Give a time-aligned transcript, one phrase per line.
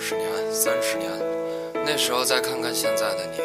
[0.00, 1.10] 二十年、三十年，
[1.84, 3.36] 那时候再看看现在的你，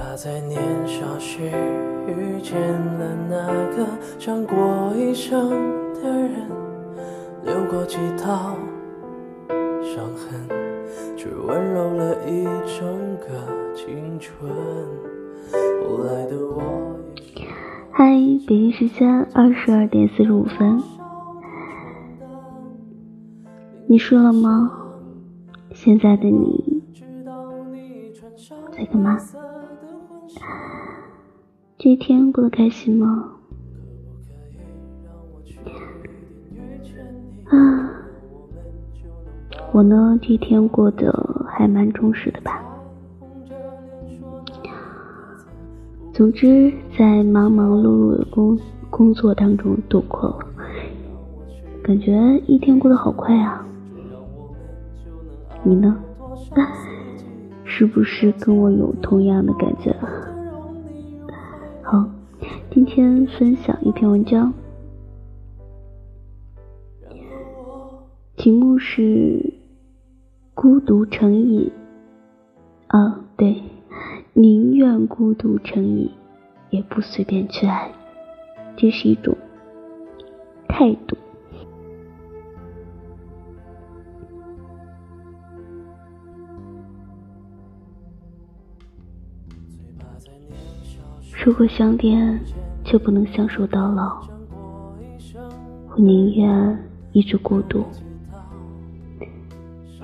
[0.00, 1.42] 怕在年少时
[2.08, 3.86] 遇见了那个
[4.18, 4.56] 伤过
[4.96, 5.50] 一生
[5.92, 6.48] 的人，
[7.44, 8.56] 流过几道
[9.82, 10.40] 伤痕，
[11.18, 14.50] 却温柔了一整个青春。
[15.52, 16.96] 后来的我，
[17.92, 18.06] 嗨，
[18.48, 20.82] 北京时间二十二点四十五分，
[23.86, 24.72] 你睡了吗？
[25.74, 26.82] 现在的你
[28.72, 29.18] 在干嘛？
[31.78, 33.32] 这一天过得开心吗？
[37.46, 37.90] 啊，
[39.72, 41.10] 我呢，这一天过得
[41.48, 42.62] 还蛮充实的吧。
[46.12, 48.58] 总之，在忙忙碌碌的工
[48.90, 50.46] 工作当中度过了，
[51.82, 52.12] 感觉
[52.46, 53.66] 一天过得好快啊。
[55.62, 55.96] 你呢？
[57.64, 59.96] 是不是跟我有同样的感觉？
[61.90, 62.08] 好，
[62.70, 64.54] 今天分享一篇文章，
[68.36, 69.02] 题目是
[70.54, 71.68] 《孤独成瘾》。
[72.96, 73.60] 啊，对，
[74.34, 76.08] 宁愿孤独成瘾，
[76.70, 77.90] 也不随便去爱，
[78.76, 79.36] 这是一种
[80.68, 81.16] 态度。
[91.44, 92.38] 如果相恋
[92.84, 94.20] 就不能相守到老，
[95.90, 96.78] 我宁愿
[97.12, 97.84] 一直孤独，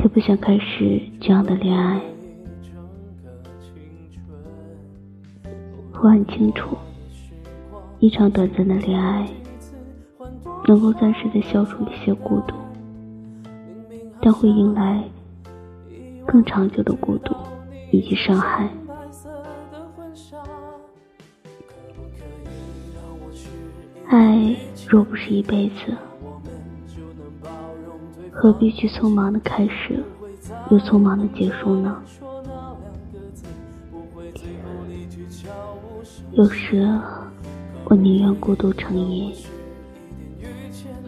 [0.00, 2.00] 也不想开始这样的恋爱。
[5.94, 6.76] 我很清楚，
[7.98, 9.26] 一场短暂的恋爱
[10.68, 12.54] 能够暂时的消除一些孤独，
[14.20, 15.02] 但会迎来
[16.26, 17.34] 更长久的孤独
[17.90, 18.68] 以及伤害。
[24.14, 24.56] 爱
[24.88, 25.92] 若不是一辈子，
[28.30, 30.04] 何必去匆忙的开始，
[30.70, 32.00] 又匆忙的结束呢？
[36.34, 36.88] 有时，
[37.86, 39.34] 我宁愿孤独成瘾，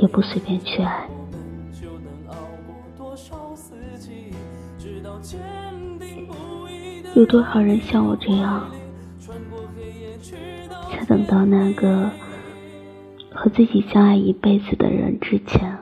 [0.00, 1.08] 也不随便去爱。
[7.14, 8.64] 有多少人像我这样，
[10.88, 12.08] 才等到那个？
[13.34, 15.78] 和自己相爱一辈子的人之前，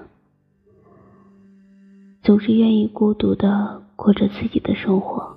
[2.22, 5.37] 总是愿意孤独的过着自己的生活，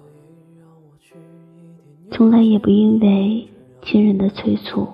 [2.12, 3.48] 从来也不因为
[3.82, 4.88] 亲人的催促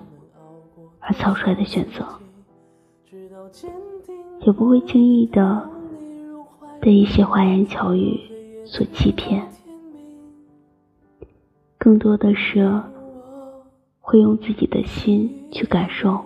[0.98, 2.06] 而草率的选择，
[4.40, 5.68] 也不会轻易的
[6.80, 8.18] 被一些花言巧语
[8.64, 9.46] 所欺骗，
[11.78, 12.82] 更多的是
[14.00, 16.24] 会用自己的心去感受。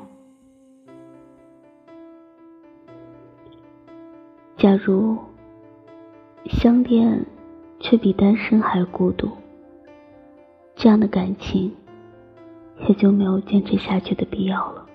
[4.65, 5.19] 假如
[6.47, 7.27] 相恋
[7.81, 9.29] 却比单身还孤独，
[10.75, 11.71] 这样的感情
[12.89, 14.87] 也就没有坚持下去的必要了。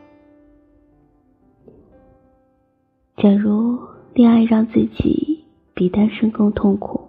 [3.18, 3.80] 假如
[4.16, 5.46] 恋爱让自己
[5.76, 7.08] 比单身更痛苦，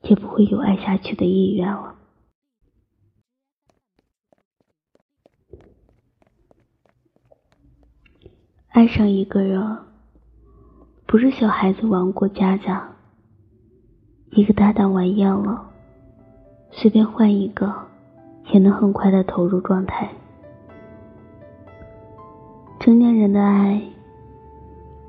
[0.00, 1.96] 也不会有爱下去的意愿了。
[8.70, 9.89] 爱上一个人。
[11.10, 12.88] 不是小孩子玩过家家，
[14.30, 15.60] 一个搭档玩厌了，
[16.70, 17.74] 随便换一个，
[18.52, 20.08] 也能很快的投入状态。
[22.78, 23.82] 成年人的爱，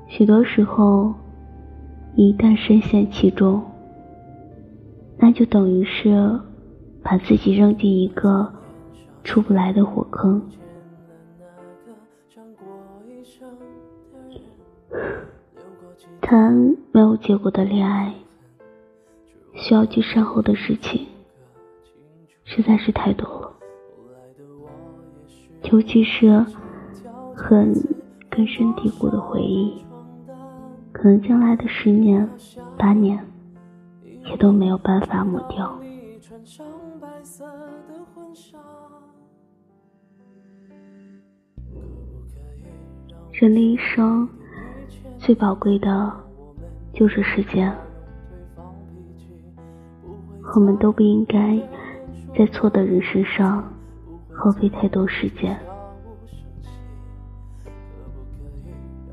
[0.08, 1.14] 许多时候，
[2.16, 3.62] 一旦深陷其中，
[5.18, 6.36] 那就等于是
[7.00, 8.52] 把自己扔进一个
[9.22, 10.42] 出不来的火坑。
[16.22, 18.14] 谈没有结果的恋爱，
[19.54, 21.06] 需要去善后的事情
[22.44, 23.52] 实在是太多了，
[25.64, 26.30] 尤其是
[27.36, 27.74] 很
[28.30, 29.84] 根深蒂固的回忆，
[30.92, 32.26] 可能将来的十年、
[32.78, 33.18] 八年
[34.24, 35.78] 也都没有办法抹掉。
[43.32, 44.28] 人的一生
[45.24, 46.12] 最宝贵的
[46.92, 47.72] 就是时间，
[50.52, 51.56] 我们都不应该
[52.36, 53.62] 在错的人身上
[54.34, 55.56] 耗费太多时间。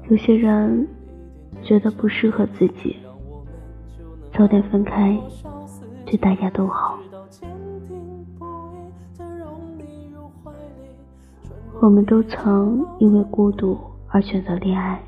[0.09, 0.87] 有些人
[1.61, 2.97] 觉得不适合自己，
[4.33, 5.15] 早点分开
[6.07, 6.97] 对大家都好。
[11.79, 13.77] 我们都曾因为孤独
[14.07, 14.99] 而选择恋爱，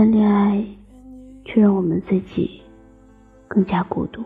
[0.00, 0.64] 但恋爱
[1.44, 2.62] 却让我们自己
[3.48, 4.22] 更加孤独。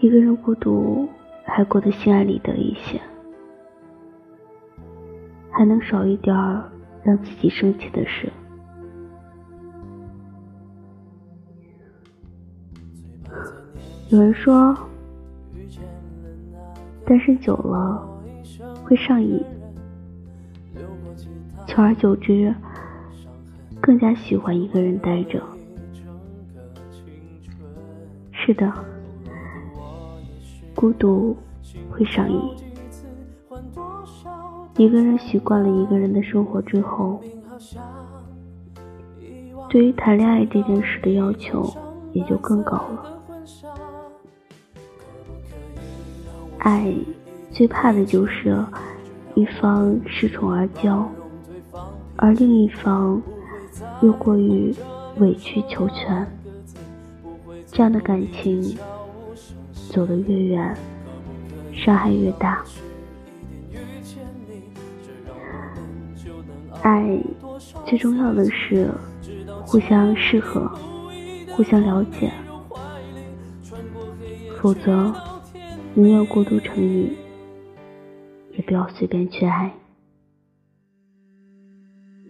[0.00, 1.08] 一个人孤独，
[1.44, 3.00] 还过得心安理得一些，
[5.52, 6.34] 还能少一点
[7.04, 8.28] 让自己生气的事。
[14.08, 14.76] 有人说。
[17.06, 18.08] 单身久了
[18.82, 19.40] 会上瘾，
[21.66, 22.54] 久而久之，
[23.80, 25.42] 更加喜欢一个人待着。
[28.32, 28.72] 是的，
[30.74, 31.36] 孤独
[31.90, 32.40] 会上瘾。
[34.76, 37.22] 一个人习惯了一个人的生活之后，
[39.68, 41.72] 对于谈恋爱这件事的要求
[42.12, 43.22] 也就更高了。
[46.58, 46.94] 爱
[47.50, 48.64] 最怕的就是
[49.34, 51.04] 一方恃宠而骄，
[52.16, 53.20] 而另一方
[54.00, 54.74] 又过于
[55.18, 56.26] 委曲求全。
[57.66, 58.76] 这样的感情
[59.90, 60.76] 走得越远，
[61.72, 62.64] 伤害越大。
[66.82, 67.18] 爱
[67.86, 68.90] 最重要的是
[69.64, 70.70] 互相适合，
[71.56, 72.32] 互相了解，
[74.60, 75.14] 否则。
[75.94, 77.14] 宁愿孤独成瘾，
[78.52, 79.70] 也不要随便去爱。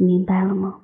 [0.02, 0.80] 你明白了吗？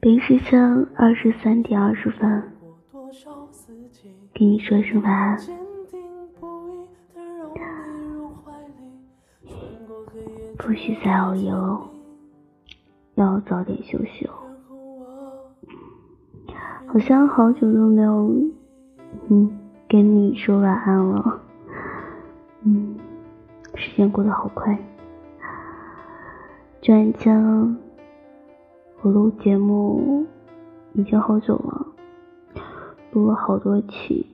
[0.00, 0.62] 北京时间
[0.94, 2.52] 二十三点二十分，
[4.32, 5.36] 给你说一声晚安。
[10.56, 11.88] 不许再熬夜哦，
[13.16, 14.34] 要早点休息哦。
[16.86, 18.32] 好像好久都没有，
[19.30, 19.58] 嗯，
[19.88, 21.42] 跟你说晚安了。
[22.62, 22.97] 嗯，
[23.78, 24.76] 时间过得好快。
[26.82, 27.78] 转眼间，
[29.02, 30.26] 我录节目
[30.94, 31.86] 已经好久了，
[33.12, 34.26] 录了好多期。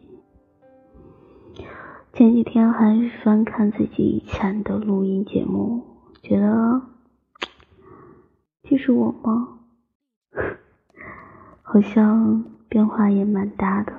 [2.14, 5.83] 前几天还翻看自己以前的录音节目，
[6.23, 6.80] 觉得
[8.62, 9.59] 这是我吗？
[11.61, 13.92] 好像变化也蛮大的，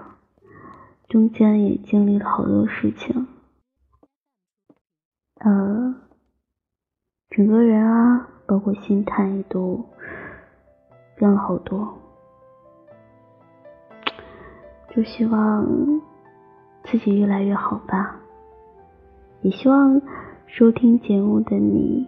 [1.08, 3.28] 中间也经历了好多事情，
[5.42, 5.96] 呃，
[7.30, 9.84] 整个人啊，包括心态都
[11.16, 11.94] 变了好多，
[14.90, 15.66] 就希望
[16.84, 18.20] 自己越来越好吧，
[19.42, 20.02] 也希望
[20.48, 22.08] 收听节目的你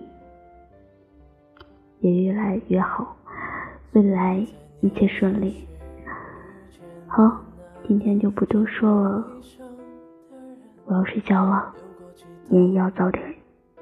[1.99, 3.15] 也越来越好，
[3.93, 4.45] 未来。
[4.79, 5.67] 一切顺利。
[7.07, 7.41] 好，
[7.87, 9.27] 今天就不多说了，
[10.85, 11.73] 我要睡觉了，
[12.49, 13.35] 你也要早点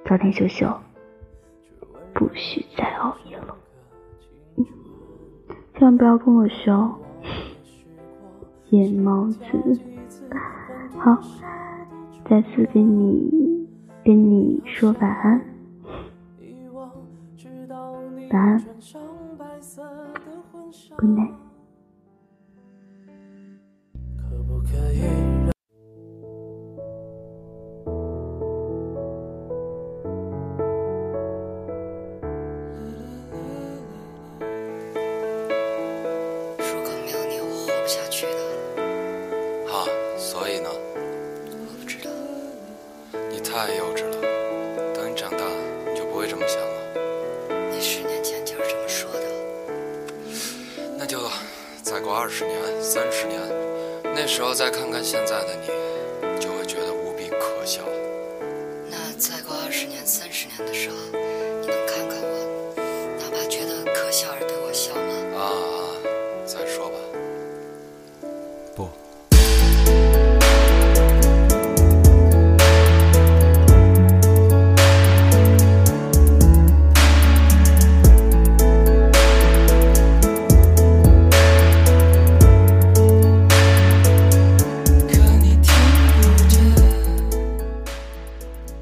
[0.05, 0.81] 早点休息哦，
[2.13, 3.55] 不许再熬夜了。
[5.73, 6.99] 千万不要跟我说，
[8.69, 9.39] 夜猫子。
[10.97, 11.17] 好，
[12.27, 13.67] 再次跟你
[14.03, 15.41] 跟你说晚安，
[18.31, 18.65] 晚安。
[20.97, 21.44] Good night。
[52.05, 53.41] 过二十年三十年
[54.03, 55.84] 那时候再看看现在的你。